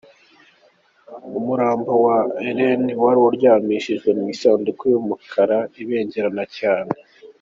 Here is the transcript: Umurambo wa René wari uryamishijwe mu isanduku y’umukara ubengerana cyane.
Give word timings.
Umurambo 1.39 1.91
wa 2.05 2.17
René 2.57 2.87
wari 3.03 3.19
uryamishijwe 3.27 4.09
mu 4.17 4.25
isanduku 4.33 4.83
y’umukara 4.91 5.57
ubengerana 5.81 6.43
cyane. 6.59 6.93